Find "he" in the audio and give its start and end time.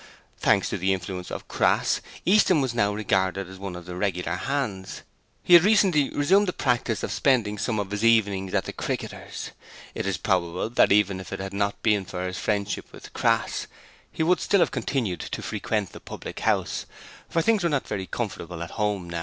5.43-5.53, 14.11-14.23